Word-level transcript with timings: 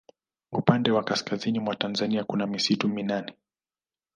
upande 0.51 0.91
wa 0.91 1.03
kaskazini 1.03 1.59
mwa 1.59 1.75
tanzania 1.75 2.23
kuna 2.23 2.47
misitu 2.47 2.87
minene 2.89 3.33